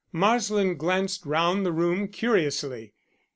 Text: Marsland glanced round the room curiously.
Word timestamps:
Marsland 0.11 0.79
glanced 0.79 1.27
round 1.27 1.63
the 1.63 1.71
room 1.71 2.07
curiously. 2.07 2.95